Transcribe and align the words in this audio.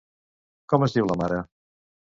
Com 0.73 0.87
es 0.87 0.97
diu 0.97 1.11
la 1.13 1.21
mare? 1.23 1.41